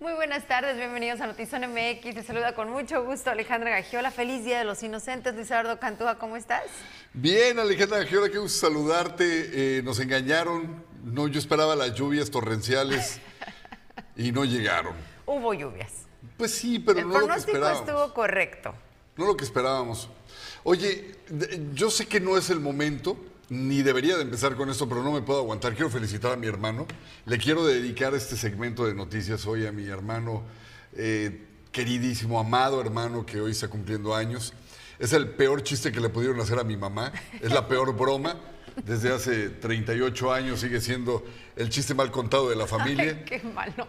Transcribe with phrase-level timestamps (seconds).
[0.00, 2.14] Muy buenas tardes, bienvenidos a Notizón MX.
[2.14, 4.12] Te saluda con mucho gusto Alejandra Gagiola.
[4.12, 5.34] Feliz Día de los Inocentes.
[5.34, 6.62] Luis Eduardo Cantúa, ¿cómo estás?
[7.12, 9.78] Bien, Alejandra Gagiola, qué gusto saludarte.
[9.78, 10.84] Eh, nos engañaron.
[11.04, 13.18] No, yo esperaba las lluvias torrenciales
[14.16, 14.94] y no llegaron.
[15.26, 15.90] Hubo lluvias.
[16.36, 17.88] Pues sí, pero El no lo que pronóstico esperábamos.
[17.88, 18.74] estuvo correcto.
[19.16, 20.08] No lo que esperábamos.
[20.62, 21.16] Oye,
[21.74, 23.16] yo sé que no es el momento,
[23.50, 25.74] ni debería de empezar con esto, pero no me puedo aguantar.
[25.74, 26.86] Quiero felicitar a mi hermano.
[27.24, 30.42] Le quiero dedicar este segmento de noticias hoy a mi hermano,
[30.94, 34.52] eh, queridísimo, amado hermano, que hoy está cumpliendo años.
[34.98, 37.12] Es el peor chiste que le pudieron hacer a mi mamá.
[37.40, 38.36] Es la peor broma.
[38.84, 41.24] Desde hace 38 años sigue siendo
[41.56, 43.16] el chiste mal contado de la familia.
[43.18, 43.88] Ay, qué malo.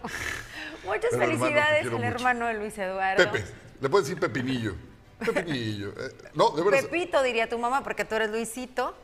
[0.84, 2.14] Muchas Pero, hermano, felicidades quiero al mucho.
[2.16, 3.30] hermano de Luis Eduardo.
[3.30, 3.44] Pepe,
[3.80, 4.74] le puedes decir Pepinillo.
[5.18, 5.90] Pepinillo.
[5.90, 6.80] Eh, no, de verdad.
[6.80, 8.96] Pepito, diría tu mamá, porque tú eres Luisito.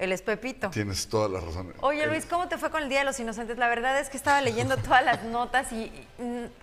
[0.00, 0.70] Él es Pepito.
[0.70, 1.74] Tienes toda la razón.
[1.80, 3.58] Oye Luis, ¿cómo te fue con el Día de los Inocentes?
[3.58, 5.92] La verdad es que estaba leyendo todas las notas y,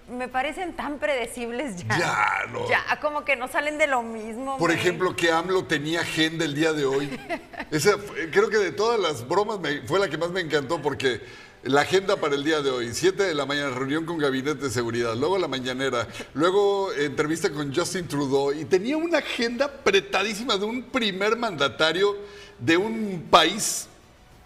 [0.10, 2.00] me parecen tan predecibles ya.
[2.00, 2.68] Ya, no.
[2.68, 4.58] Ya, como que no salen de lo mismo.
[4.58, 7.20] Por ejemplo, que AMLO tenía agenda el día de hoy.
[7.72, 7.92] Esa
[8.32, 11.22] creo que de todas las bromas me- fue la que más me encantó porque
[11.64, 14.70] la agenda para el día de hoy, 7 de la mañana, reunión con gabinete de
[14.70, 20.66] seguridad, luego la mañanera, luego entrevista con Justin Trudeau y tenía una agenda apretadísima de
[20.66, 22.16] un primer mandatario
[22.60, 23.88] de un país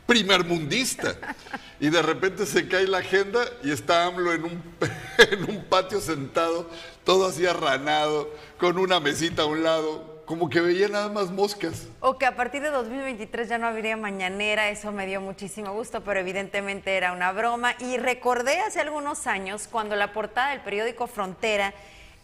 [0.06, 1.16] primermundista.
[1.80, 4.64] Y de repente se cae la agenda y está AMLO en un,
[5.17, 6.70] en un patio sentado,
[7.04, 11.88] todo así arranado, con una mesita a un lado, como que veía nada más moscas.
[12.00, 16.04] O que a partir de 2023 ya no habría mañanera, eso me dio muchísimo gusto,
[16.04, 17.76] pero evidentemente era una broma.
[17.80, 21.73] Y recordé hace algunos años cuando la portada del periódico Frontera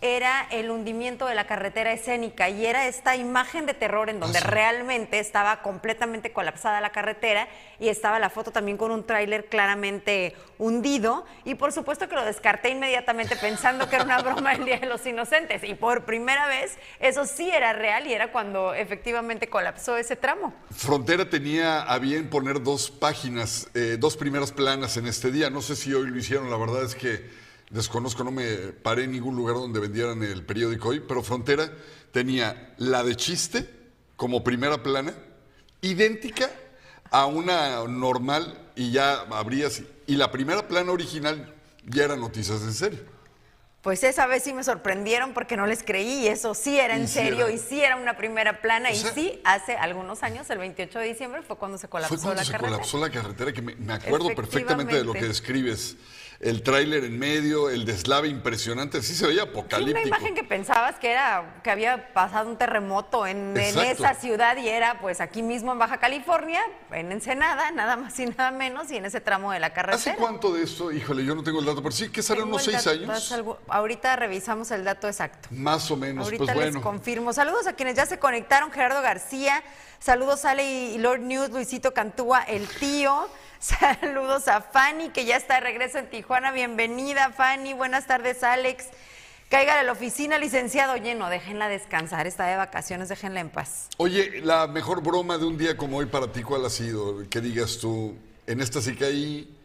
[0.01, 4.37] era el hundimiento de la carretera escénica y era esta imagen de terror en donde
[4.37, 4.47] Ah, sí.
[4.47, 7.47] realmente estaba completamente colapsada la carretera
[7.79, 12.23] y estaba la foto también con un tráiler claramente hundido y por supuesto que lo
[12.25, 16.47] descarté inmediatamente pensando que era una broma del Día de los Inocentes y por primera
[16.47, 20.53] vez eso sí era real y era cuando efectivamente colapsó ese tramo.
[20.75, 25.49] Frontera tenía a bien poner dos páginas, eh, dos primeras planas en este día.
[25.49, 29.11] No sé si hoy lo hicieron, la verdad es que desconozco, no me paré en
[29.11, 31.71] ningún lugar donde vendieran el periódico hoy, pero Frontera
[32.11, 33.69] tenía la de chiste
[34.15, 35.13] como primera plana,
[35.81, 36.49] idéntica
[37.11, 39.87] a una normal y ya habría así.
[40.07, 41.53] Y la primera plana original
[41.85, 42.99] ya era noticias en serio.
[43.81, 47.03] Pues esa vez sí me sorprendieron porque no les creí y eso sí era en
[47.03, 47.51] Y sí serio era.
[47.55, 51.05] y sí era una primera plana O y sí hace algunos años, el 28 de
[51.07, 52.71] diciembre fue cuando se colapsó Fue cuando la se carretera.
[52.75, 55.95] colapsó la carretera, que me, me acuerdo perfectamente de lo que describes.
[56.39, 60.07] El tráiler en medio, el deslave impresionante, sí se veía Sí, una apocalíptico.
[60.07, 64.99] imagen que pensabas que era que había pasado un terremoto en, esa ciudad y era
[65.01, 66.61] pues aquí mismo en Baja California,
[66.91, 69.95] en Ensenada, nada más y nada menos, y en ese tramo de la carretera.
[70.13, 70.91] ¿Hace cuánto de esto?
[70.91, 73.17] Híjole, yo no tengo el dato, pero sí que serán unos seis dato, años.
[73.17, 75.49] ¿estás algo- ahorita revisamos el dato exacto.
[75.51, 76.81] Más o menos, Ahorita pues les bueno.
[76.83, 77.33] confirmo.
[77.33, 79.63] Saludos a quienes ya se conectaron, Gerardo García,
[79.97, 83.27] saludos Ale y Lord News, Luisito Cantúa, el tío.
[83.59, 86.51] Saludos a Fanny, que ya está de regreso en Tijuana.
[86.51, 87.73] Bienvenida, Fanny.
[87.73, 88.87] Buenas tardes, Alex.
[89.49, 91.29] Caiga a la oficina, licenciado lleno.
[91.29, 93.89] Déjenla descansar, está de vacaciones, déjenla en paz.
[93.97, 97.27] Oye, la mejor broma de un día como hoy para ti, ¿cuál ha sido?
[97.29, 99.56] Que digas tú, en esta sí caí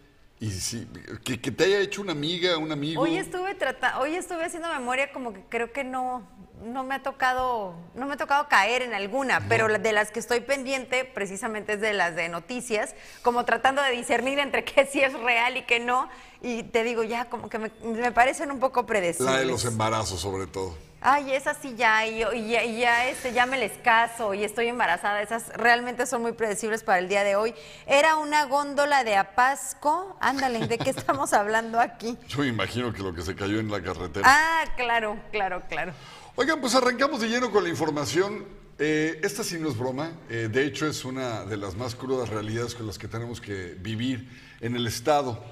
[0.43, 0.89] y sí,
[1.25, 3.01] que, que te haya hecho una amiga, un amigo.
[3.01, 6.27] Hoy estuve trata- hoy estuve haciendo memoria como que creo que no,
[6.65, 10.11] no me ha tocado, no me ha tocado caer en alguna, pero la- de las
[10.11, 14.85] que estoy pendiente precisamente es de las de noticias, como tratando de discernir entre qué
[14.85, 16.09] sí es real y qué no,
[16.43, 19.33] y te digo ya como que me, me parecen un poco predecibles.
[19.33, 20.77] La de los embarazos, sobre todo.
[21.05, 24.45] Ay, esas sí ya, y, y ya, y ya, este, ya me les caso y
[24.45, 25.21] estoy embarazada.
[25.21, 27.55] Esas realmente son muy predecibles para el día de hoy.
[27.87, 30.17] Era una góndola de Apasco.
[30.21, 32.17] Ándale, ¿de qué estamos hablando aquí?
[32.29, 34.25] Yo me imagino que lo que se cayó en la carretera.
[34.29, 35.93] Ah, claro, claro, claro.
[36.37, 38.47] Oigan, pues arrancamos de lleno con la información.
[38.79, 40.13] Eh, esta sí no es broma.
[40.31, 43.75] Eh, de hecho, es una de las más crudas realidades con las que tenemos que
[43.77, 44.29] vivir
[44.61, 45.43] en el Estado.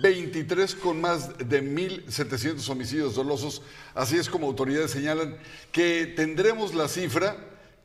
[0.00, 3.60] 2023 con más de 1.700 homicidios dolosos.
[3.94, 5.36] Así es como autoridades señalan
[5.70, 7.36] que tendremos la cifra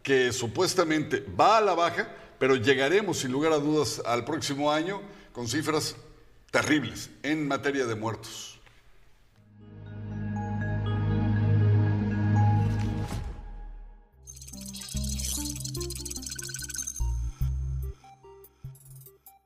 [0.03, 2.09] que supuestamente va a la baja,
[2.39, 5.01] pero llegaremos sin lugar a dudas al próximo año
[5.33, 5.97] con cifras
[6.49, 8.56] terribles en materia de muertos.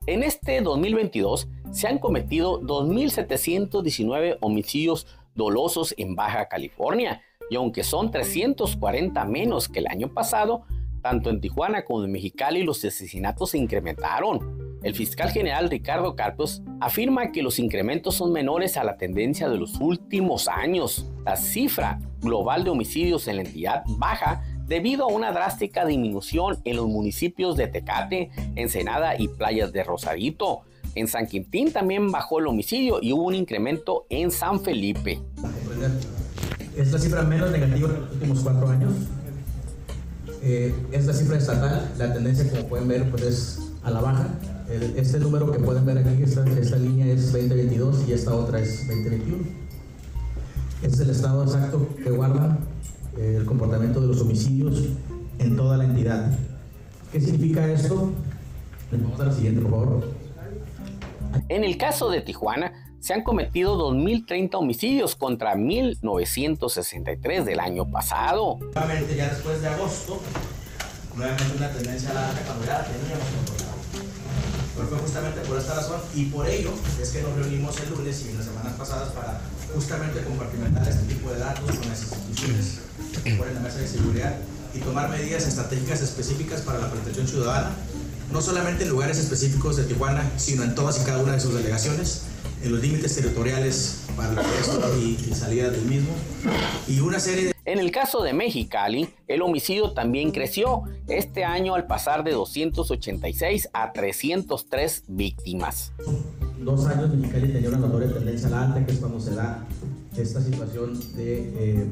[0.06, 5.06] En este 2022 se han cometido 2.719 homicidios
[5.36, 10.64] dolosos en Baja California y aunque son 340 menos que el año pasado,
[11.02, 14.80] tanto en Tijuana como en Mexicali los asesinatos se incrementaron.
[14.82, 19.56] El fiscal general Ricardo Carpos afirma que los incrementos son menores a la tendencia de
[19.56, 21.12] los últimos años.
[21.24, 26.76] La cifra global de homicidios en la entidad baja debido a una drástica disminución en
[26.76, 30.62] los municipios de Tecate, Ensenada y Playas de Rosarito.
[30.94, 35.20] En San Quintín también bajó el homicidio y hubo un incremento en San Felipe.
[36.74, 38.94] Es la cifra menos negativa de los últimos cuatro años.
[40.42, 41.92] Eh, es la cifra estatal.
[41.98, 44.26] La tendencia, como pueden ver, pues es a la baja.
[44.96, 48.88] este número que pueden ver aquí, esta, esta línea es 2022 y esta otra es
[48.88, 49.36] 2021.
[50.82, 52.56] Este es el estado exacto que guarda
[53.18, 54.84] el comportamiento de los homicidios
[55.38, 56.30] en toda la entidad.
[57.12, 58.12] ¿Qué significa esto?
[58.90, 60.08] Vamos a la siguiente, por favor.
[61.48, 68.58] En el caso de Tijuana, se han cometido 2.030 homicidios contra 1.963 del año pasado.
[68.60, 70.20] Nuevamente, ya después de agosto,
[71.16, 73.26] nuevamente una tendencia a la alta cuando ya teníamos
[74.76, 76.70] Pero fue justamente por esta razón y por ello
[77.00, 79.40] es que nos reunimos el lunes y en las semanas pasadas para
[79.74, 82.91] justamente compartimentar este tipo de datos con las instituciones
[83.22, 84.36] que ponen la mesa de seguridad
[84.74, 87.74] y tomar medidas estratégicas específicas para la protección ciudadana
[88.32, 91.54] no solamente en lugares específicos de Tijuana, sino en todas y cada una de sus
[91.54, 92.24] delegaciones,
[92.62, 96.12] en los límites territoriales para el resto y, salida del mismo,
[96.88, 97.52] y una serie de...
[97.64, 103.68] En el caso de Mexicali, el homicidio también creció este año al pasar de 286
[103.72, 105.92] a 303 víctimas.
[106.58, 109.66] Dos años Mexicali tenía una notoria tendencia a la alta, que es cuando se da
[110.16, 111.86] esta situación de eh,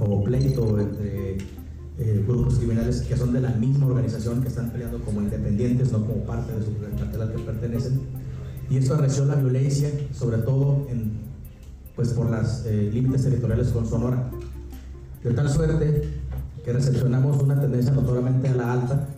[0.00, 1.38] o pleito entre
[1.98, 6.04] eh, grupos criminales que son de la misma organización, que están peleando como independientes, no
[6.04, 8.00] como parte de su cartel al que pertenecen.
[8.68, 10.86] Y esto arreció la violencia, sobre todo
[11.94, 14.30] pues por los eh, límites territoriales con Sonora.
[15.22, 16.02] De tal suerte
[16.64, 19.08] que recepcionamos una tendencia notoriamente a la alta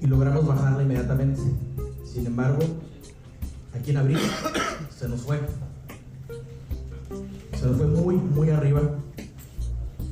[0.00, 1.40] y logramos bajarla inmediatamente.
[2.04, 2.60] Sin embargo,
[3.74, 4.18] aquí en abril
[4.96, 5.40] se nos fue.
[7.58, 8.98] Se nos fue muy, muy arriba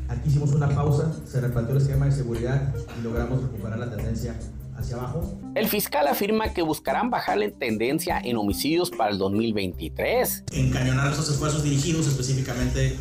[0.08, 4.38] Aquí hicimos una pausa, se replanteó el esquema de seguridad y logramos recuperar la tendencia
[4.76, 5.36] hacia abajo.
[5.56, 10.44] El fiscal afirma que buscarán bajar la tendencia en homicidios para el 2023.
[10.52, 12.96] Encañonar esos esfuerzos dirigidos específicamente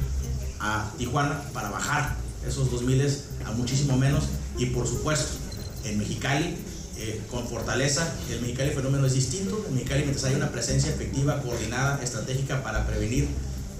[0.59, 2.15] a Tijuana para bajar
[2.47, 3.07] esos 2000
[3.45, 4.27] a muchísimo menos
[4.57, 5.37] y por supuesto
[5.83, 6.55] en Mexicali
[6.97, 8.15] eh, con fortaleza.
[8.31, 9.63] El Mexicali fenómeno es distinto.
[9.67, 13.27] En Mexicali mientras hay una presencia efectiva, coordinada, estratégica para prevenir,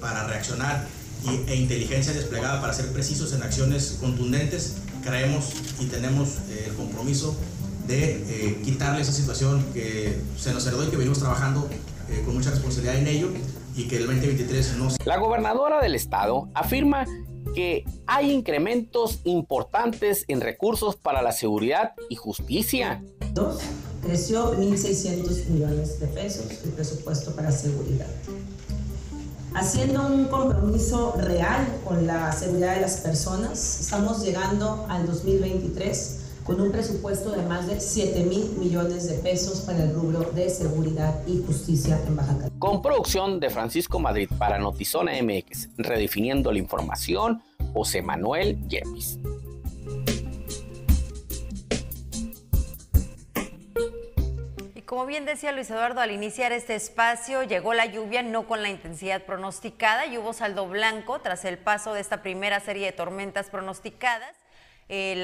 [0.06, 0.86] para reaccionar
[1.48, 5.50] e inteligencia desplegada para ser precisos en acciones contundentes, creemos
[5.80, 7.34] y tenemos eh, el compromiso
[7.88, 11.68] de eh, quitarle esa situación que se nos heredó y que venimos trabajando
[12.08, 13.30] eh, con mucha responsabilidad en ello
[13.74, 14.88] y que el 2023 no...
[15.04, 17.04] La gobernadora del estado afirma
[17.52, 23.02] que hay incrementos importantes en recursos para la seguridad y justicia.
[23.32, 23.58] Dos,
[24.04, 28.06] creció 1.600 millones de pesos el presupuesto para seguridad
[29.56, 33.80] haciendo un compromiso real con la seguridad de las personas.
[33.80, 39.62] Estamos llegando al 2023 con un presupuesto de más de 7 mil millones de pesos
[39.62, 42.58] para el rubro de seguridad y justicia en Baja California.
[42.58, 47.42] Con producción de Francisco Madrid para Notizona MX, redefiniendo la información,
[47.72, 49.18] José Manuel Yepis.
[54.96, 58.70] Como bien decía Luis Eduardo al iniciar este espacio, llegó la lluvia no con la
[58.70, 63.50] intensidad pronosticada y hubo saldo blanco tras el paso de esta primera serie de tormentas
[63.50, 64.34] pronosticadas.
[64.88, 65.22] Eh,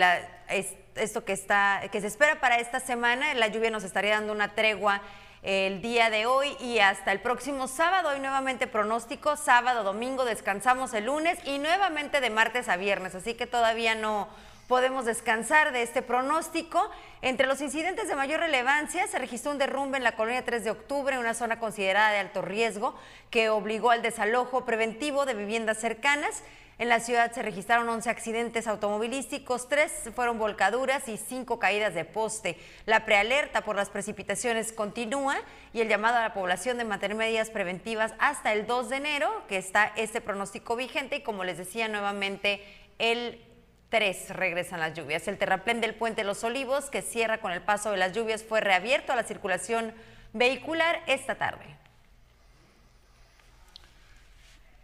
[0.94, 4.54] esto que, está, que se espera para esta semana, la lluvia nos estaría dando una
[4.54, 5.00] tregua
[5.42, 8.10] el día de hoy y hasta el próximo sábado.
[8.10, 13.32] Hoy nuevamente pronóstico, sábado, domingo, descansamos el lunes y nuevamente de martes a viernes, así
[13.32, 14.28] que todavía no
[14.72, 16.90] podemos descansar de este pronóstico.
[17.20, 20.70] Entre los incidentes de mayor relevancia se registró un derrumbe en la colonia 3 de
[20.70, 22.94] octubre, una zona considerada de alto riesgo,
[23.28, 26.42] que obligó al desalojo preventivo de viviendas cercanas.
[26.78, 32.06] En la ciudad se registraron 11 accidentes automovilísticos, 3 fueron volcaduras y 5 caídas de
[32.06, 32.56] poste.
[32.86, 35.36] La prealerta por las precipitaciones continúa
[35.74, 39.30] y el llamado a la población de mantener medidas preventivas hasta el 2 de enero,
[39.48, 42.64] que está este pronóstico vigente y como les decía nuevamente
[42.98, 43.51] el
[43.92, 45.28] Tres regresan las lluvias.
[45.28, 48.62] El terraplén del puente Los Olivos, que cierra con el paso de las lluvias, fue
[48.62, 49.92] reabierto a la circulación
[50.32, 51.76] vehicular esta tarde.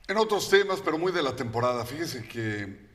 [0.08, 2.86] En otros temas, pero muy de la temporada, fíjese que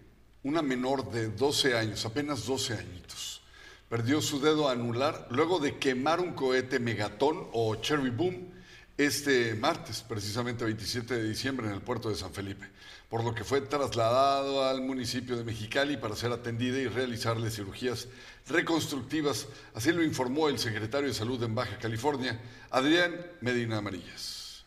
[0.44, 3.42] una menor de 12 años, apenas 12 añitos,
[3.90, 8.54] perdió su dedo anular luego de quemar un cohete Megatón o Cherry Boom
[8.98, 12.68] este martes, precisamente 27 de diciembre, en el puerto de San Felipe,
[13.10, 18.08] por lo que fue trasladado al municipio de Mexicali para ser atendida y realizarle cirugías
[18.48, 19.48] reconstructivas.
[19.74, 24.66] Así lo informó el secretario de Salud en Baja California, Adrián Medina Amarillas.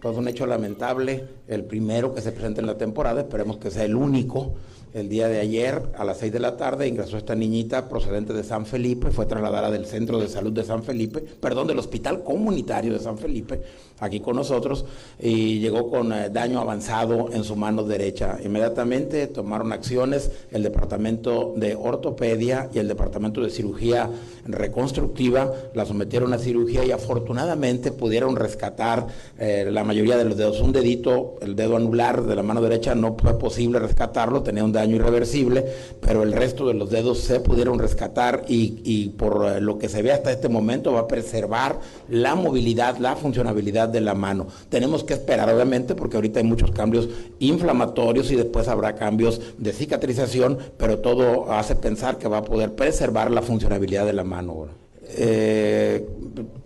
[0.00, 3.84] Pues un hecho lamentable, el primero que se presenta en la temporada, esperemos que sea
[3.84, 4.56] el único
[4.94, 8.44] el día de ayer, a las 6 de la tarde, ingresó esta niñita procedente de
[8.44, 12.92] San Felipe, fue trasladada del Centro de Salud de San Felipe, perdón, del Hospital Comunitario
[12.92, 13.62] de San Felipe,
[14.00, 14.84] aquí con nosotros,
[15.18, 18.38] y llegó con eh, daño avanzado en su mano derecha.
[18.44, 24.10] Inmediatamente tomaron acciones el Departamento de Ortopedia y el Departamento de Cirugía
[24.44, 29.06] Reconstructiva, la sometieron a cirugía y afortunadamente pudieron rescatar
[29.38, 30.60] eh, la mayoría de los dedos.
[30.60, 34.72] Un dedito, el dedo anular de la mano derecha, no fue posible rescatarlo, tenía un
[34.72, 35.64] daño irreversible,
[36.00, 40.02] pero el resto de los dedos se pudieron rescatar y, por eh, lo que se
[40.02, 44.46] ve hasta este momento va a preservar la movilidad, la funcionabilidad de la mano.
[44.68, 47.08] Tenemos que esperar, obviamente, porque ahorita hay muchos cambios
[47.38, 52.74] inflamatorios y después habrá cambios de cicatrización, pero todo hace pensar que va a poder
[52.74, 54.82] preservar la funcionabilidad de la mano.
[55.14, 56.06] Eh,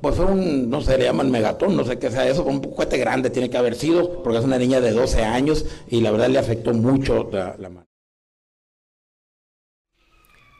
[0.01, 2.99] pues fue un, no sé, le llaman megatón, no sé qué sea eso, un cohete
[2.99, 6.29] grande tiene que haber sido, porque es una niña de 12 años y la verdad
[6.29, 7.87] le afectó mucho la mano.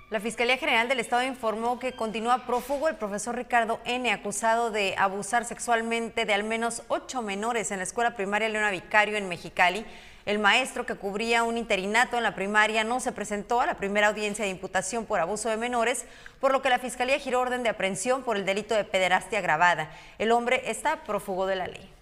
[0.09, 4.95] La Fiscalía General del Estado informó que continúa prófugo el profesor Ricardo N., acusado de
[4.97, 9.85] abusar sexualmente de al menos ocho menores en la escuela primaria Leona Vicario en Mexicali.
[10.25, 14.07] El maestro que cubría un interinato en la primaria no se presentó a la primera
[14.07, 16.05] audiencia de imputación por abuso de menores,
[16.39, 19.91] por lo que la Fiscalía giró orden de aprehensión por el delito de pederastia agravada.
[20.19, 21.96] El hombre está prófugo de la ley.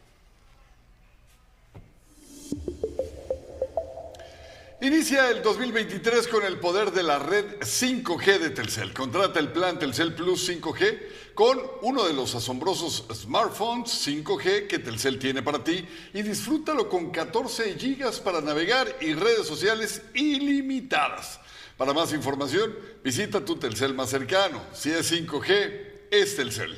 [4.84, 8.92] Inicia el 2023 con el poder de la red 5G de Telcel.
[8.92, 15.18] Contrata el plan Telcel Plus 5G con uno de los asombrosos smartphones 5G que Telcel
[15.18, 21.40] tiene para ti y disfrútalo con 14 gigas para navegar y redes sociales ilimitadas.
[21.78, 24.60] Para más información, visita tu Telcel más cercano.
[24.74, 26.76] Si es 5G, es Telcel.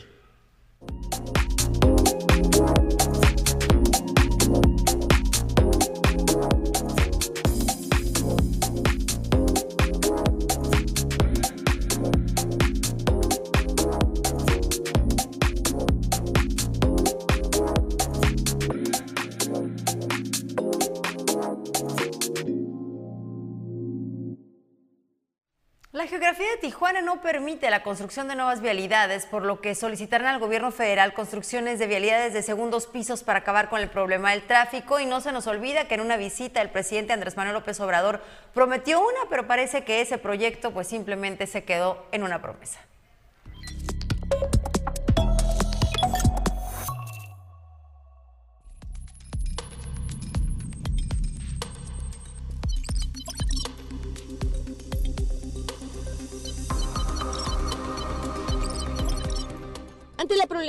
[26.26, 30.26] La geografía de Tijuana no permite la construcción de nuevas vialidades, por lo que solicitarán
[30.26, 34.42] al gobierno federal construcciones de vialidades de segundos pisos para acabar con el problema del
[34.42, 34.98] tráfico.
[34.98, 38.24] Y no se nos olvida que en una visita el presidente Andrés Manuel López Obrador
[38.54, 42.80] prometió una, pero parece que ese proyecto pues simplemente se quedó en una promesa.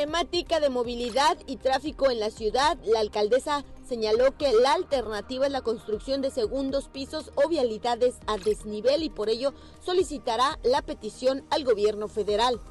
[0.07, 5.51] Problemática de movilidad y tráfico en la ciudad, la alcaldesa señaló que la alternativa es
[5.51, 11.43] la construcción de segundos pisos o vialidades a desnivel y por ello solicitará la petición
[11.49, 12.61] al gobierno federal.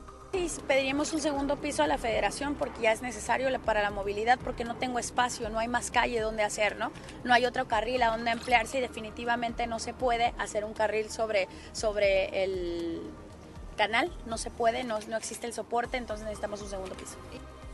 [0.67, 4.65] pediríamos un segundo piso a la federación porque ya es necesario para la movilidad porque
[4.65, 6.91] no tengo espacio, no hay más calle donde hacer, ¿no?
[7.23, 11.11] No hay otro carril a donde emplearse y definitivamente no se puede hacer un carril
[11.11, 13.03] sobre, sobre el
[13.77, 17.17] canal, no se puede, no, no existe el soporte, entonces necesitamos un segundo piso.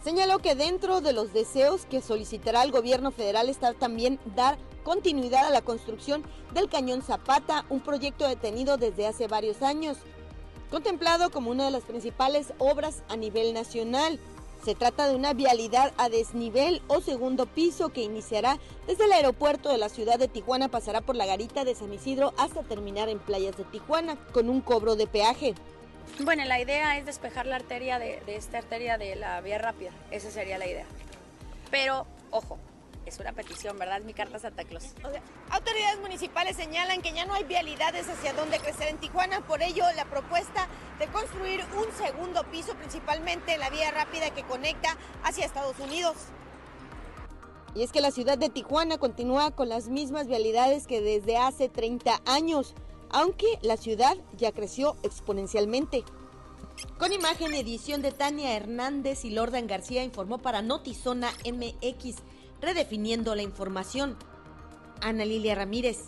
[0.04, 5.46] Señaló que dentro de los deseos que solicitará el gobierno federal está también dar continuidad
[5.46, 9.98] a la construcción del cañón Zapata, un proyecto detenido desde hace varios años,
[10.72, 14.18] contemplado como una de las principales obras a nivel nacional.
[14.64, 19.68] Se trata de una vialidad a desnivel o segundo piso que iniciará desde el aeropuerto
[19.68, 23.18] de la ciudad de Tijuana, pasará por la garita de San Isidro hasta terminar en
[23.18, 25.54] playas de Tijuana, con un cobro de peaje.
[26.20, 29.90] Bueno, la idea es despejar la arteria de, esta arteria de la vía rápida.
[30.10, 30.86] Esa sería la idea.
[31.70, 32.58] Pero, ojo,
[33.06, 34.02] es una petición, ¿verdad?
[34.02, 34.94] Mi carta Santa Claus.
[35.50, 39.84] autoridades municipales señalan que ya no hay vialidades hacia dónde crecer en Tijuana, por ello
[39.96, 40.68] la propuesta
[40.98, 46.16] de construir un segundo piso, principalmente la vía rápida que conecta hacia Estados Unidos.
[47.74, 51.70] Y es que la ciudad de Tijuana continúa con las mismas vialidades que desde hace
[51.70, 52.74] 30 años
[53.12, 56.04] aunque la ciudad ya creció exponencialmente.
[56.98, 62.16] Con imagen edición de Tania Hernández y Lordan García informó para Notizona MX,
[62.60, 64.16] redefiniendo la información.
[65.00, 65.98] Ana Lilia Ramírez.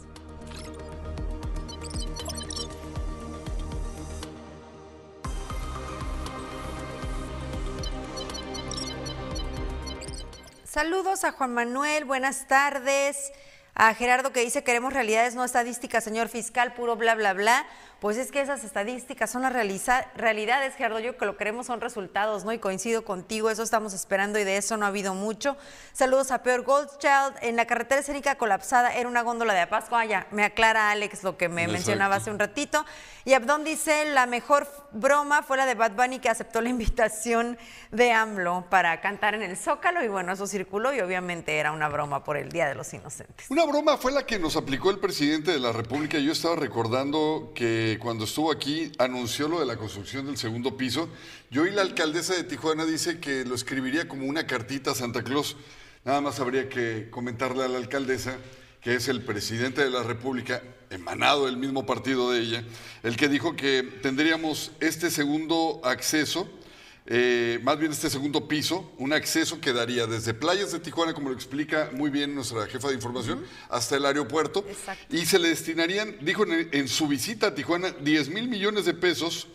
[10.65, 13.31] Saludos a Juan Manuel, buenas tardes.
[13.75, 17.67] A Gerardo que dice queremos realidades, no estadísticas, señor fiscal, puro bla, bla, bla.
[18.01, 20.99] Pues es que esas estadísticas son las realidades, Gerardo.
[21.01, 22.53] Yo que lo queremos son resultados, ¿no?
[22.53, 25.57] Y coincido contigo, eso estamos esperando y de eso no ha habido mucho.
[25.93, 27.37] Saludos a Peor Goldchild.
[27.41, 29.97] En la carretera escénica colapsada era una góndola de Apasco.
[29.97, 32.85] Ah, ya, me aclara Alex lo que me mencionaba hace un ratito.
[33.25, 37.57] Y Abdón dice, la mejor broma fue la de Bad Bunny que aceptó la invitación
[37.91, 40.05] de AMLO para cantar en el Zócalo.
[40.05, 43.51] Y bueno, eso circuló y obviamente era una broma por el Día de los Inocentes.
[43.51, 46.19] Una broma fue la que nos aplicó el presidente de la República.
[46.19, 51.09] Yo estaba recordando que cuando estuvo aquí anunció lo de la construcción del segundo piso.
[51.51, 55.23] Yo y la alcaldesa de Tijuana dice que lo escribiría como una cartita a Santa
[55.23, 55.57] Claus.
[56.05, 58.37] Nada más habría que comentarle a la alcaldesa
[58.81, 62.65] que es el presidente de la República, emanado del mismo partido de ella,
[63.03, 66.47] el que dijo que tendríamos este segundo acceso
[67.07, 71.29] eh, más bien este segundo piso, un acceso que daría desde playas de Tijuana, como
[71.29, 74.65] lo explica muy bien nuestra jefa de información, hasta el aeropuerto.
[75.11, 79.49] Y se le destinarían, dijo en, su visita a Tijuana, 10 mil millones de pesos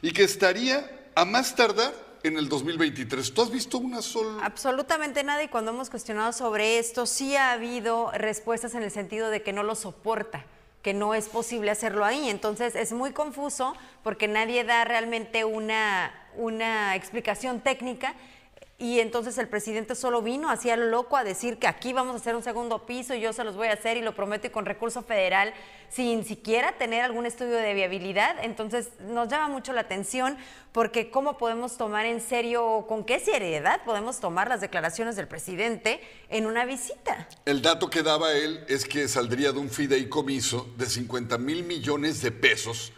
[0.00, 1.92] y que estaría a más tardar
[2.22, 3.34] en el 2023.
[3.34, 4.44] ¿Tú has visto una sola?
[4.44, 9.28] Absolutamente nada y cuando hemos cuestionado sobre esto, sí ha habido respuestas en el sentido
[9.30, 10.46] de que no lo soporta
[10.82, 12.28] que no es posible hacerlo ahí.
[12.28, 18.14] Entonces es muy confuso porque nadie da realmente una, una explicación técnica
[18.82, 22.16] y entonces el presidente solo vino hacía lo loco a decir que aquí vamos a
[22.16, 24.66] hacer un segundo piso y yo se los voy a hacer y lo prometo con
[24.66, 25.54] recurso federal
[25.88, 28.34] sin siquiera tener algún estudio de viabilidad.
[28.42, 30.36] Entonces nos llama mucho la atención
[30.72, 36.00] porque cómo podemos tomar en serio, con qué seriedad podemos tomar las declaraciones del presidente
[36.28, 37.28] en una visita.
[37.44, 42.20] El dato que daba él es que saldría de un fideicomiso de 50 mil millones
[42.20, 42.92] de pesos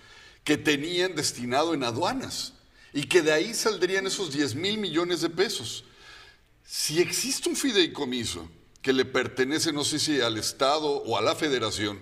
[0.45, 2.55] que tenían destinado en aduanas
[2.95, 5.85] y que de ahí saldrían esos 10 mil millones de pesos.
[6.65, 8.49] Si existe un fideicomiso
[8.81, 11.99] que le pertenece, no sé si al Estado o a la Federación,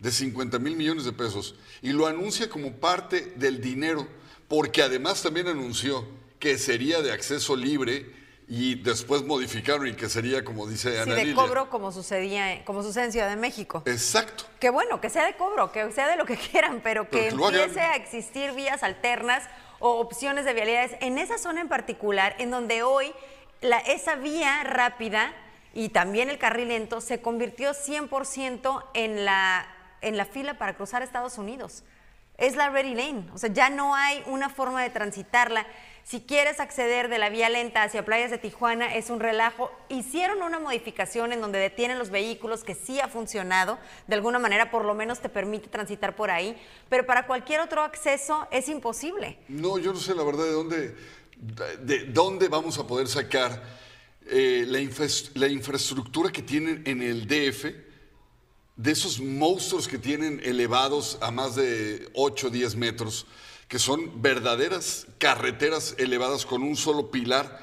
[0.00, 4.08] de 50 mil millones de pesos, y lo anuncia como parte del dinero,
[4.48, 6.04] porque además también anunció
[6.40, 8.10] que sería de acceso libre
[8.48, 12.82] y después modificaron y que sería como dice Ana Sí, de cobro como sucedía, como
[12.82, 13.84] sucede en Ciudad de México.
[13.86, 14.44] Exacto.
[14.58, 17.80] Que bueno, que sea de cobro, que sea de lo que quieran, pero que, empiece
[17.80, 19.44] a existir vías alternas
[19.82, 23.12] o opciones de vialidades en esa zona en particular, en donde hoy
[23.60, 25.32] la, esa vía rápida
[25.74, 29.66] y también el carril lento se convirtió 100% en la,
[30.00, 31.82] en la fila para cruzar Estados Unidos.
[32.38, 35.66] Es la Ready Lane, o sea, ya no hay una forma de transitarla.
[36.04, 39.70] Si quieres acceder de la vía lenta hacia playas de Tijuana, es un relajo.
[39.88, 43.78] Hicieron una modificación en donde detienen los vehículos, que sí ha funcionado.
[44.08, 46.60] De alguna manera, por lo menos te permite transitar por ahí.
[46.88, 49.38] Pero para cualquier otro acceso es imposible.
[49.48, 50.96] No, yo no sé la verdad de dónde,
[51.82, 53.62] de dónde vamos a poder sacar
[54.26, 54.78] eh, la,
[55.34, 57.66] la infraestructura que tienen en el DF
[58.76, 63.26] de esos monstruos que tienen elevados a más de 8 o 10 metros
[63.72, 67.58] que son verdaderas carreteras elevadas con un solo pilar.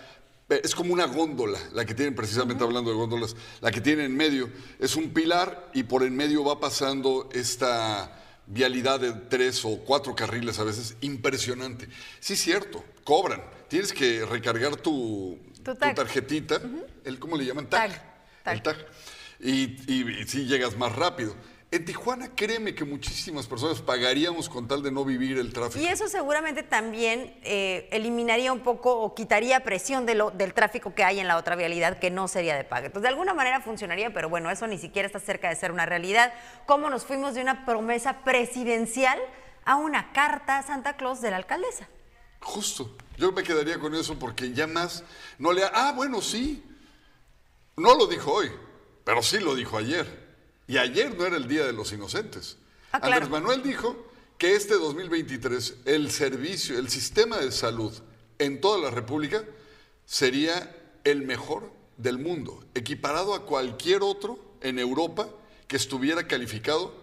[0.50, 4.18] Es como una góndola, la que tienen precisamente hablando de góndolas, la que tienen en
[4.18, 4.50] medio.
[4.80, 10.16] Es un pilar y por en medio va pasando esta vialidad de tres o cuatro
[10.16, 11.88] carriles a veces, impresionante.
[12.20, 13.44] Sí, cierto, cobran.
[13.68, 15.38] Tienes que recargar tu,
[15.94, 16.60] tarjetita,
[17.04, 17.70] el, ¿cómo le llaman?
[17.70, 17.92] Tag.
[18.48, 18.78] El tag.
[19.40, 21.36] Y, y, y sí llegas más rápido.
[21.72, 25.80] En Tijuana, créeme que muchísimas personas pagaríamos con tal de no vivir el tráfico.
[25.80, 30.96] Y eso seguramente también eh, eliminaría un poco o quitaría presión de lo, del tráfico
[30.96, 32.88] que hay en la otra vialidad que no sería de pago.
[32.88, 35.86] Entonces, de alguna manera funcionaría, pero bueno, eso ni siquiera está cerca de ser una
[35.86, 36.34] realidad.
[36.66, 39.20] ¿Cómo nos fuimos de una promesa presidencial
[39.64, 41.88] a una carta a Santa Claus de la alcaldesa?
[42.40, 42.98] Justo.
[43.16, 45.04] Yo me quedaría con eso porque ya más
[45.38, 45.62] no le...
[45.66, 46.64] Ah, bueno, sí.
[47.78, 48.52] No lo dijo hoy,
[49.04, 50.29] pero sí lo dijo ayer.
[50.70, 52.60] Y ayer no era el Día de los Inocentes.
[52.92, 53.96] Ah, Andrés Manuel dijo
[54.38, 57.92] que este 2023 el servicio, el sistema de salud
[58.38, 59.44] en toda la República
[60.06, 65.28] sería el mejor del mundo, equiparado a cualquier otro en Europa
[65.68, 66.94] que estuviera calificado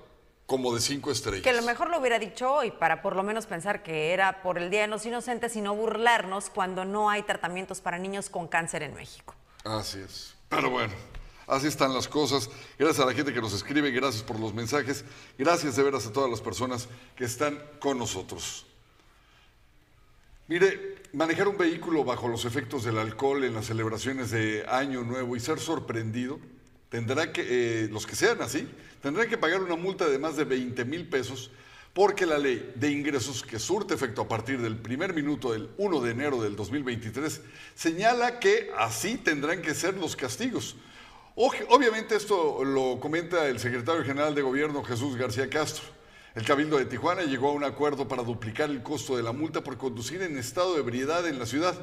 [0.47, 1.43] como de cinco estrellas.
[1.43, 4.59] Que lo mejor lo hubiera dicho hoy, para por lo menos pensar que era por
[4.59, 8.47] el Día de los Inocentes y no burlarnos cuando no hay tratamientos para niños con
[8.47, 9.35] cáncer en México.
[9.65, 10.37] Así es.
[10.49, 10.95] Pero bueno,
[11.47, 12.51] Así están las cosas.
[12.79, 15.05] Gracias a la gente que nos escribe, gracias por los mensajes,
[15.39, 18.67] gracias de veras a todas las personas que están con nosotros.
[20.49, 25.37] Mire, manejar un vehículo bajo los efectos del alcohol en las celebraciones de Año Nuevo
[25.37, 26.39] y ser sorprendido,
[26.89, 27.45] tendrá que,
[27.85, 28.69] eh, los que sean así,
[29.03, 31.51] tendrán que pagar una multa de más de 20 mil pesos
[31.97, 36.01] porque la ley de ingresos que surte efecto a partir del primer minuto del 1
[36.03, 37.41] de enero del 2023
[37.75, 40.77] señala que así tendrán que ser los castigos.
[41.39, 45.85] Obviamente esto lo comenta el secretario general de gobierno Jesús García Castro.
[46.35, 49.63] El Cabildo de Tijuana llegó a un acuerdo para duplicar el costo de la multa
[49.63, 51.75] por conducir en estado de ebriedad en la ciudad.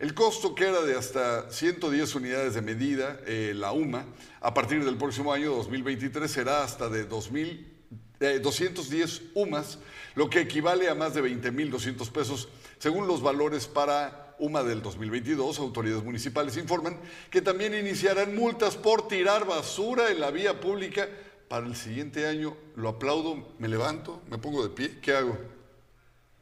[0.00, 4.06] El costo que era de hasta 110 unidades de medida, eh, la UMA,
[4.40, 7.76] a partir del próximo año 2023 será hasta de 2000
[8.18, 9.78] 210 eh, UMAS,
[10.14, 15.58] lo que equivale a más de 20.200 pesos, según los valores para UMA del 2022.
[15.58, 16.98] Autoridades municipales informan
[17.30, 21.08] que también iniciarán multas por tirar basura en la vía pública
[21.48, 22.56] para el siguiente año.
[22.74, 25.38] Lo aplaudo, me levanto, me pongo de pie, ¿qué hago?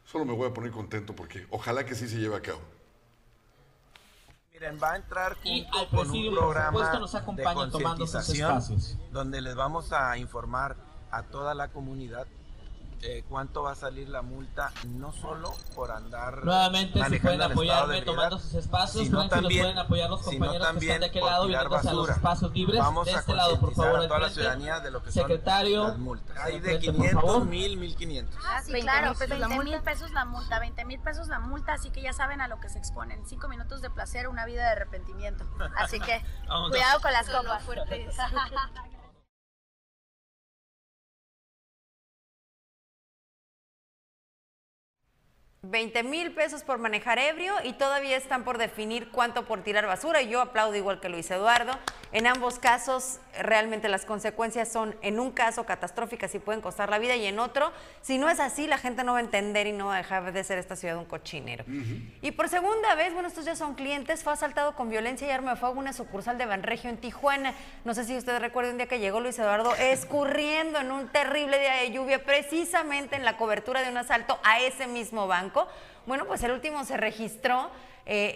[0.05, 2.61] Solo me voy a poner contento porque ojalá que sí se lleve a cabo.
[4.53, 5.37] Miren, va a entrar
[5.91, 6.93] con un programa
[7.37, 8.63] de concientización
[9.11, 10.77] donde les vamos a informar
[11.11, 12.27] a toda la comunidad
[13.03, 16.45] eh, cuánto va a salir la multa, no solo por andar.
[16.45, 21.01] Nuevamente, si pueden apoyarme tomando sus espacios, sino también, pueden apoyar los compañeros que están
[21.01, 22.81] de aquel lado y a los espacios libres.
[22.81, 25.83] Vamos de este a lado, por favor, a toda la ciudadanía de lo que Secretario,
[25.83, 26.39] son las multas.
[26.39, 28.45] Hay de 500, 1000, 1500.
[28.47, 32.03] Ah, sí, claro, 20 mil pesos la multa, 20 mil pesos la multa, así que
[32.03, 33.25] ya saben a lo que se exponen.
[33.27, 35.45] Cinco minutos de placer, una vida de arrepentimiento.
[35.77, 36.23] Así que,
[36.71, 37.63] cuidado con las copas.
[45.71, 50.23] 20 mil pesos por manejar ebrio y todavía están por definir cuánto por tirar basura.
[50.23, 51.73] Y yo aplaudo igual que Luis Eduardo.
[52.13, 56.99] En ambos casos, realmente las consecuencias son, en un caso, catastróficas y pueden costar la
[56.99, 57.73] vida, y en otro,
[58.03, 60.33] si no es así, la gente no va a entender y no va a dejar
[60.33, 61.65] de ser esta ciudad un cochinero.
[62.23, 65.53] Y por segunda vez, bueno, estos ya son clientes, fue asaltado con violencia y arma
[65.53, 67.55] de fuego una sucursal de Banregio en Tijuana.
[67.85, 71.59] No sé si usted recuerda un día que llegó Luis Eduardo escurriendo en un terrible
[71.59, 75.54] día de lluvia, precisamente en la cobertura de un asalto a ese mismo banco.
[76.07, 77.71] Bueno, pues el último se registró
[78.07, 78.35] eh,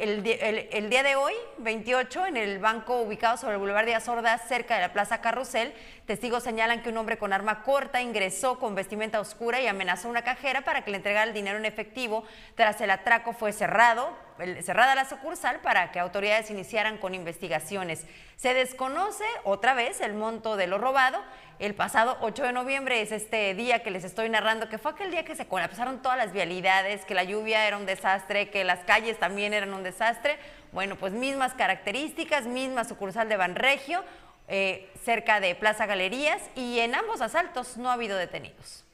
[0.72, 4.76] el, día de hoy, 28, en el banco ubicado sobre el Boulevard de Azordas, cerca
[4.76, 5.74] de la Plaza Carrusel,
[6.08, 10.10] testigos señalan que un hombre con arma corta ingresó con vestimenta oscura y amenazó a
[10.10, 12.24] una cajera para que le entregara el dinero en efectivo.
[12.54, 14.16] Tras el atraco fue cerrado,
[14.62, 18.06] cerrada la sucursal para que autoridades iniciaran con investigaciones.
[18.36, 21.22] Se desconoce otra vez el monto de lo robado
[21.58, 25.10] el pasado 8 de noviembre es este día que les estoy narrando, que fue aquel
[25.10, 28.78] día que se colapsaron todas las vialidades, que la lluvia era un desastre, que las
[28.84, 30.38] calles también eran un desastre.
[30.70, 34.04] Bueno, pues mismas características, misma sucursal de Banregio,
[34.48, 38.84] eh, cerca de Plaza Galerías, y en ambos asaltos no ha habido detenidos.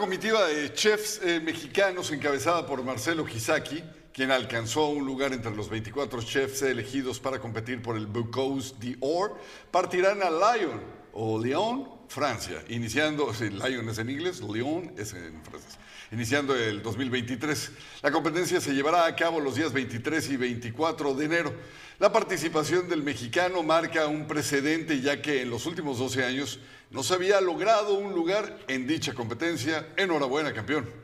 [0.00, 3.84] Comitiva de chefs eh, mexicanos encabezada por Marcelo Kisaki,
[4.14, 9.36] quien alcanzó un lugar entre los 24 chefs elegidos para competir por el Bocuse d'Or,
[9.70, 10.80] partirán a Lyon
[11.12, 15.78] o Lyon, Francia, iniciando, si Lyon es en inglés, Lyon es en francés,
[16.12, 17.72] iniciando el 2023.
[18.02, 21.54] La competencia se llevará a cabo los días 23 y 24 de enero.
[21.98, 26.58] La participación del mexicano marca un precedente ya que en los últimos 12 años
[26.90, 29.86] no se había logrado un lugar en dicha competencia.
[29.96, 30.99] Enhorabuena, campeón.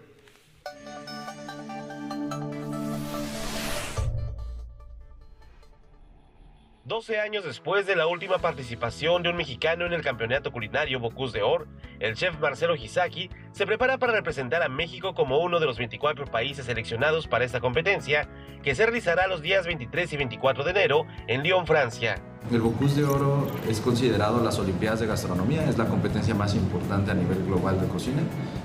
[6.87, 11.39] 12 años después de la última participación de un mexicano en el campeonato culinario Bocuse
[11.39, 11.67] de Or,
[11.99, 16.27] el chef Marcelo Hisaki se prepara para representar a México como uno de los 24
[16.27, 18.29] países seleccionados para esta competencia,
[18.63, 22.23] que se realizará los días 23 y 24 de enero en Lyon, Francia.
[22.53, 27.11] El Bocuse de Oro es considerado las Olimpiadas de Gastronomía, es la competencia más importante
[27.11, 28.23] a nivel global de cocina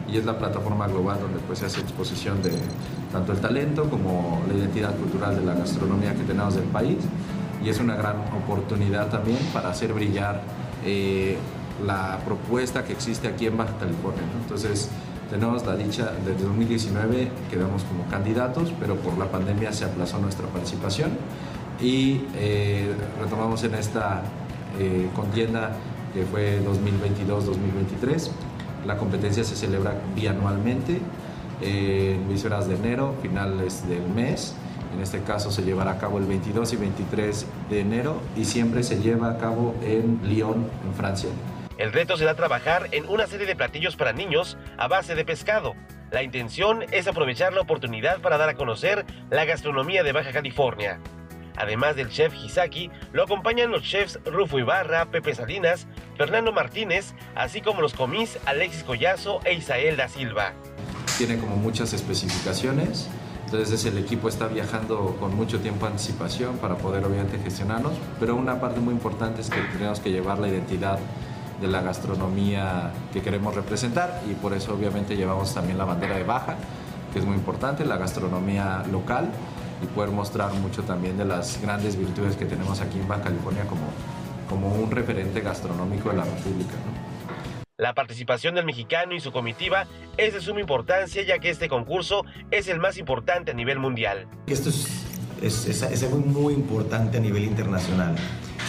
[0.08, 2.52] y es la plataforma global donde pues, se hace exposición de
[3.12, 7.00] tanto el talento como la identidad cultural de la gastronomía que tenemos del país
[7.64, 10.42] y es una gran oportunidad también para hacer brillar
[10.86, 11.38] eh,
[11.86, 14.24] la propuesta que existe aquí en Baja California.
[14.42, 14.90] Entonces,
[15.30, 20.48] tenemos la dicha, desde 2019 quedamos como candidatos, pero por la pandemia se aplazó nuestra
[20.48, 21.12] participación
[21.80, 24.24] y eh, retomamos en esta
[24.80, 25.72] eh, contienda
[26.14, 28.30] que fue 2022-2023.
[28.86, 31.00] La competencia se celebra bianualmente
[31.62, 34.56] en vísperas de enero, finales del mes
[34.94, 38.84] en este caso se llevará a cabo el 22 y 23 de enero y siempre
[38.84, 41.30] se lleva a cabo en Lyon, en Francia.
[41.78, 45.74] El reto será trabajar en una serie de platillos para niños a base de pescado.
[46.12, 51.00] La intención es aprovechar la oportunidad para dar a conocer la gastronomía de Baja California.
[51.58, 57.62] Además del chef Hisaki, lo acompañan los chefs Rufo Ibarra, Pepe Salinas, Fernando Martínez, así
[57.62, 60.54] como los comis Alexis Collazo e Isael da Silva.
[61.18, 63.10] Tiene como muchas especificaciones,
[63.52, 68.38] entonces el equipo está viajando con mucho tiempo de anticipación para poder obviamente gestionarnos, pero
[68.38, 71.00] una parte muy importante es que tenemos que llevar la identidad
[71.60, 76.24] de la gastronomía que queremos representar y por eso obviamente llevamos también la bandera de
[76.24, 76.56] Baja,
[77.12, 79.30] que es muy importante, la gastronomía local
[79.84, 83.66] y poder mostrar mucho también de las grandes virtudes que tenemos aquí en Baja California
[83.68, 83.84] como,
[84.50, 86.76] como un referente gastronómico de la República.
[87.82, 92.24] La participación del mexicano y su comitiva es de suma importancia ya que este concurso
[92.52, 94.28] es el más importante a nivel mundial.
[94.46, 94.88] Esto es,
[95.42, 98.16] es, es muy importante a nivel internacional.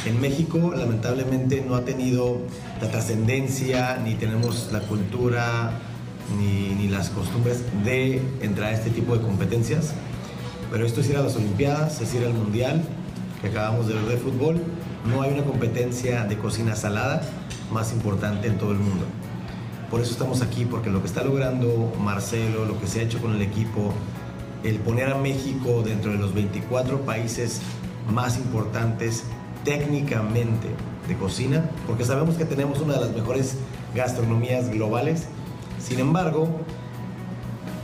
[0.07, 2.38] En México lamentablemente no ha tenido
[2.81, 5.72] la trascendencia, ni tenemos la cultura,
[6.38, 9.92] ni, ni, las costumbres de entrar a este tipo de competencias.
[10.70, 12.83] Pero esto es ir a las Olimpiadas, es ir al Mundial,
[13.42, 14.62] que acabamos de ver de fútbol.
[15.09, 17.23] No hay una competencia de cocina salada
[17.73, 19.05] más importante en todo el mundo.
[19.91, 23.21] Por eso estamos aquí, porque lo que está logrando Marcelo, lo que se ha hecho
[23.21, 23.93] con el equipo,
[24.62, 27.61] el poner a México dentro de los 24 países
[28.11, 29.25] más importantes
[29.65, 30.69] técnicamente
[31.09, 33.57] de cocina, porque sabemos que tenemos una de las mejores
[33.95, 35.27] gastronomías globales.
[35.79, 36.49] Sin embargo,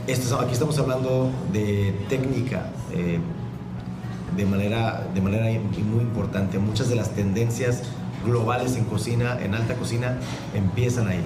[0.07, 3.19] esto, aquí estamos hablando de técnica eh,
[4.35, 6.57] de, manera, de manera muy importante.
[6.59, 7.83] Muchas de las tendencias
[8.25, 10.17] globales en cocina, en alta cocina,
[10.53, 11.23] empiezan ahí.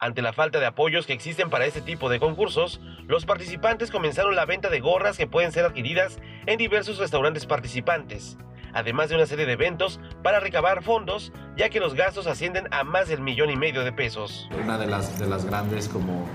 [0.00, 4.36] Ante la falta de apoyos que existen para este tipo de concursos, los participantes comenzaron
[4.36, 8.38] la venta de gorras que pueden ser adquiridas en diversos restaurantes participantes,
[8.72, 12.84] además de una serie de eventos para recabar fondos, ya que los gastos ascienden a
[12.84, 14.48] más del millón y medio de pesos.
[14.62, 16.28] Una de las, de las grandes como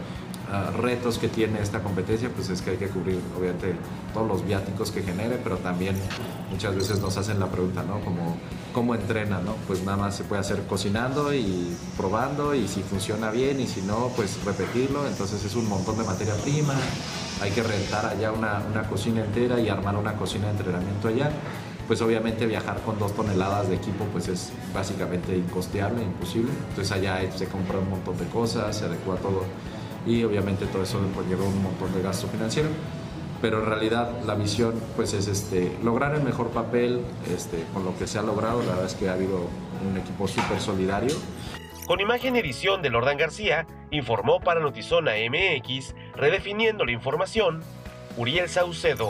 [0.77, 3.75] retos que tiene esta competencia, pues es que hay que cubrir obviamente
[4.13, 5.95] todos los viáticos que genere, pero también
[6.51, 7.99] muchas veces nos hacen la pregunta, ¿no?
[8.01, 8.37] Como,
[8.73, 9.55] ¿cómo entrena, no?
[9.67, 13.81] Pues nada más se puede hacer cocinando y probando y si funciona bien y si
[13.81, 16.75] no, pues repetirlo, entonces es un montón de materia prima,
[17.41, 21.31] hay que rentar allá una, una cocina entera y armar una cocina de entrenamiento allá
[21.87, 26.51] pues obviamente viajar con dos toneladas de equipo pues es básicamente incosteable, imposible.
[26.69, 29.43] Entonces allá se compra un montón de cosas, se adecua todo
[30.05, 32.69] y obviamente todo eso conlleva un montón de gasto financiero
[33.43, 37.93] pero en realidad la visión pues es este, lograr el mejor papel este, con lo
[37.97, 38.61] que se ha logrado.
[38.61, 39.49] La verdad es que ha habido
[39.85, 41.13] un equipo súper solidario.
[41.85, 47.61] Con imagen y edición de Lordan García, informó para Notizona MX, redefiniendo la información,
[48.15, 49.09] Uriel Saucedo.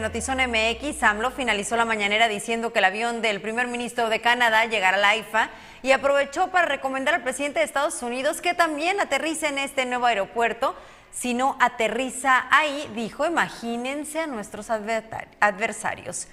[0.00, 4.64] Notizón MX, AMLO finalizó la mañanera diciendo que el avión del primer ministro de Canadá
[4.64, 5.50] llegará a la IFA
[5.82, 10.06] y aprovechó para recomendar al presidente de Estados Unidos que también aterrice en este nuevo
[10.06, 10.74] aeropuerto.
[11.10, 16.28] Si no aterriza ahí, dijo, imagínense a nuestros adversarios.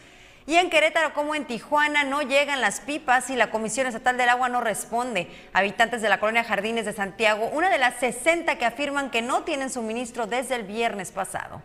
[0.45, 4.30] Y en Querétaro como en Tijuana no llegan las pipas y la Comisión Estatal del
[4.30, 5.30] Agua no responde.
[5.54, 9.43] Habitantes de la colonia Jardines de Santiago, una de las 60 que afirman que no
[9.43, 11.62] tienen suministro desde el viernes pasado.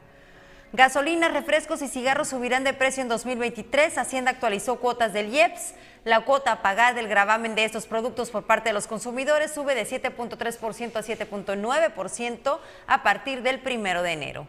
[0.74, 3.96] Gasolina, refrescos y cigarros subirán de precio en 2023.
[3.96, 5.74] Hacienda actualizó cuotas del IEPS.
[6.04, 9.74] La cuota a pagar del gravamen de estos productos por parte de los consumidores sube
[9.74, 14.46] de 7.3% a 7.9% a partir del primero de enero.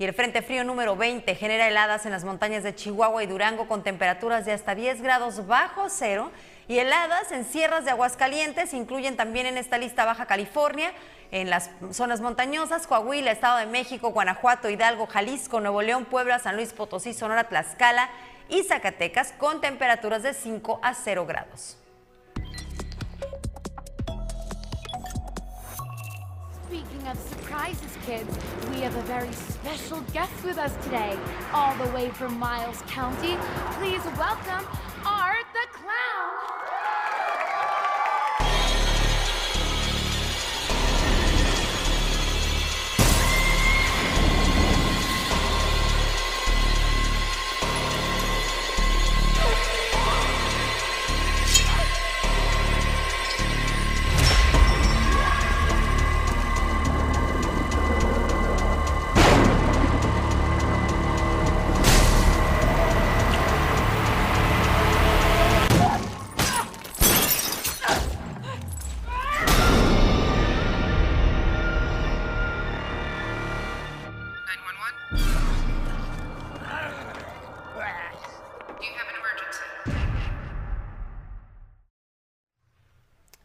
[0.00, 3.68] Y el Frente Frío número 20 genera heladas en las montañas de Chihuahua y Durango
[3.68, 6.32] con temperaturas de hasta 10 grados bajo cero
[6.68, 8.74] y heladas en sierras de Aguascalientes.
[8.74, 10.92] Incluyen también en esta lista Baja California,
[11.30, 16.56] en las zonas montañosas, Coahuila, Estado de México, Guanajuato, Hidalgo, Jalisco, Nuevo León, Puebla, San
[16.56, 18.10] Luis Potosí, Sonora, Tlaxcala
[18.48, 21.78] y Zacatecas con temperaturas de 5 a 0 grados.
[26.66, 28.38] Speaking of surprises, kids,
[28.70, 31.16] we have a very special guest with us today,
[31.52, 33.36] all the way from Miles County.
[33.78, 34.66] Please welcome
[35.04, 37.01] Art the Clown.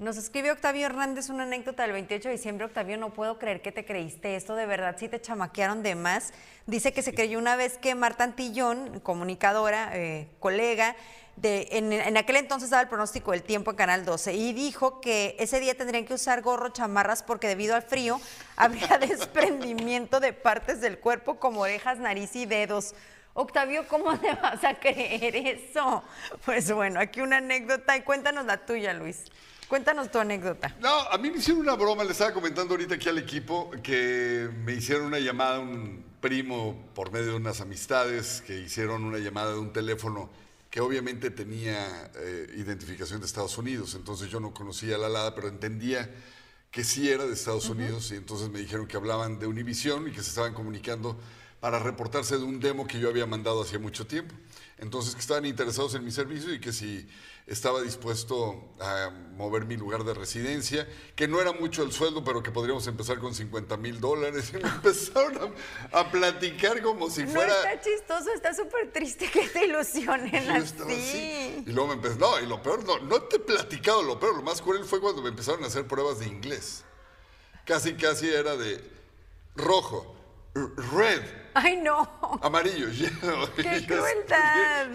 [0.08, 2.66] Nos escribe Octavio Hernández una anécdota del 28 de diciembre.
[2.66, 6.32] Octavio, no puedo creer que te creíste esto, de verdad, sí te chamaquearon de más.
[6.66, 10.96] Dice que se creyó una vez que Marta Antillón, comunicadora, eh, colega,
[11.36, 15.36] de, en, aquel entonces daba el pronóstico del tiempo en Canal 12 y dijo que
[15.40, 18.22] ese día tendrían que usar gorro, chamarras, porque debido al frío
[18.56, 22.96] habría desprendimiento de partes del cuerpo como orejas, nariz y dedos.
[23.34, 26.02] Octavio, ¿cómo te vas a creer eso?
[26.46, 29.26] Pues bueno, aquí una anécdota y cuéntanos la tuya, Luis.
[29.68, 30.74] Cuéntanos tu anécdota.
[30.80, 34.50] No, a mí me hicieron una broma, le estaba comentando ahorita aquí al equipo que
[34.64, 39.52] me hicieron una llamada, un primo por medio de unas amistades, que hicieron una llamada
[39.52, 40.30] de un teléfono
[40.70, 45.50] que obviamente tenía eh, identificación de Estados Unidos, entonces yo no conocía la LADA, pero
[45.50, 46.10] entendía
[46.72, 50.12] que sí era de Estados Unidos y entonces me dijeron que hablaban de Univision y
[50.12, 51.18] que se estaban comunicando
[51.60, 54.34] para reportarse de un demo que yo había mandado hacía mucho tiempo.
[54.80, 57.08] Entonces que estaban interesados en mi servicio y que si
[57.48, 62.44] estaba dispuesto a mover mi lugar de residencia, que no era mucho el sueldo, pero
[62.44, 64.52] que podríamos empezar con 50 mil dólares.
[64.58, 65.54] Y me empezaron
[65.92, 67.48] a, platicar como si fuera...
[67.48, 71.64] No, está chistoso, está súper triste que te ilusionen así.
[71.66, 74.36] Y luego me empezó, no, y lo peor, no, no te he platicado lo peor,
[74.36, 76.84] lo más cruel fue cuando me empezaron a hacer pruebas de inglés.
[77.66, 78.82] Casi, casi era de
[79.56, 80.16] rojo,
[80.94, 81.22] red,
[81.60, 82.08] Ay, no.
[82.44, 82.88] Amarillo.
[83.56, 84.90] ¡Qué crueldad!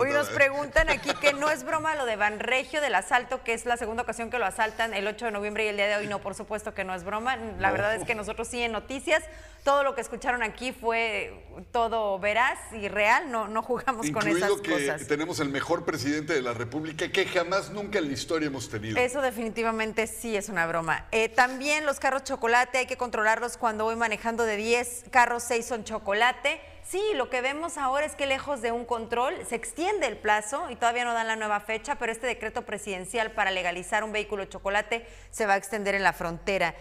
[0.00, 3.66] Hoy nos preguntan aquí que no es broma lo de Banregio del asalto, que es
[3.66, 6.06] la segunda ocasión que lo asaltan el 8 de noviembre y el día de hoy.
[6.06, 7.36] No, por supuesto que no es broma.
[7.36, 9.22] La verdad es que nosotros sí en noticias,
[9.62, 13.30] todo lo que escucharon aquí fue todo veraz y real.
[13.30, 15.06] No, no jugamos con esas que cosas.
[15.06, 18.98] tenemos el mejor presidente de la República que jamás nunca en la historia hemos tenido.
[18.98, 21.06] Eso definitivamente sí es una broma.
[21.12, 25.57] Eh, también los carros chocolate hay que controlarlos cuando voy manejando de 10 carros, 6
[25.62, 26.60] son chocolate.
[26.82, 30.70] Sí, lo que vemos ahora es que lejos de un control se extiende el plazo
[30.70, 34.46] y todavía no dan la nueva fecha, pero este decreto presidencial para legalizar un vehículo
[34.46, 36.74] chocolate se va a extender en la frontera.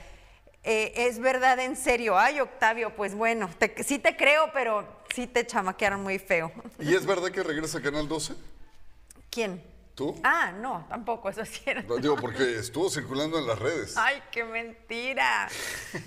[0.63, 2.17] Eh, es verdad, en serio.
[2.17, 3.49] Ay, Octavio, pues bueno,
[3.85, 4.85] sí te creo, pero
[5.15, 6.51] sí te chamaquearon muy feo.
[6.79, 8.33] ¿Y es verdad que regresa a Canal 12?
[9.29, 9.76] ¿Quién?
[9.97, 10.15] ¿Tú?
[10.23, 11.97] Ah, no, tampoco, eso es cierto.
[11.97, 13.97] digo, porque estuvo circulando en las redes.
[13.97, 15.49] Ay, qué mentira.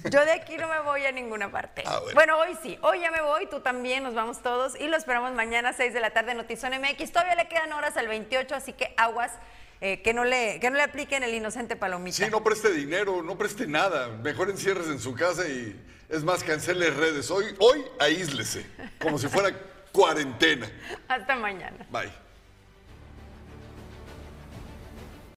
[0.09, 1.83] Yo de aquí no me voy a ninguna parte.
[1.85, 2.39] Ah, bueno.
[2.39, 5.71] hoy sí, hoy ya me voy, tú también, nos vamos todos y lo esperamos mañana
[5.71, 7.11] a 6 de la tarde en Notizón MX.
[7.11, 9.33] Todavía le quedan horas al 28, así que aguas.
[9.81, 12.19] Eh, que, no le, que no le apliquen el inocente palomita.
[12.19, 14.07] Sí, no preste dinero, no preste nada.
[14.07, 15.75] Mejor encierres en su casa y,
[16.09, 17.29] es más, cancele redes.
[17.33, 18.65] Hoy, hoy aíslese,
[19.01, 19.51] como si fuera
[19.91, 20.71] cuarentena.
[21.09, 21.85] Hasta mañana.
[21.91, 22.30] Bye.